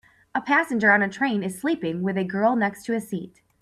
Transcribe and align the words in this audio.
A 0.33 0.41
passenger 0.41 0.91
on 0.91 1.03
a 1.03 1.09
train 1.09 1.43
is 1.43 1.59
sleeping 1.61 2.01
with 2.01 2.17
a 2.17 2.23
girl 2.23 2.55
next 2.55 2.85
to 2.85 2.93
his 2.93 3.07
seat. 3.07 3.39